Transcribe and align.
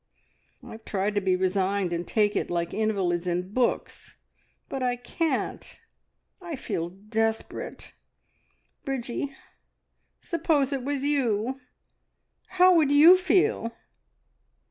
I've 0.63 0.83
tried 0.83 1.13
to 1.13 1.21
be 1.21 1.35
resigned 1.35 1.93
and 1.93 2.07
take 2.07 2.35
it 2.35 2.49
like 2.49 2.73
invalids 2.73 3.27
in 3.27 3.53
books, 3.53 4.17
but 4.67 4.81
I 4.81 4.95
can't! 4.95 5.79
I 6.41 6.55
feel 6.55 6.89
desperate. 6.89 7.93
Bridgie, 8.83 9.35
suppose 10.19 10.73
it 10.73 10.81
was 10.83 11.03
you! 11.03 11.59
How 12.47 12.73
would 12.73 12.91
you 12.91 13.15
feel?" 13.15 13.73